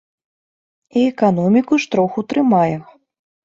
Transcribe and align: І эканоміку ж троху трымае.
І 0.97 1.03
эканоміку 1.11 1.73
ж 1.87 1.91
троху 1.95 2.19
трымае. 2.33 2.77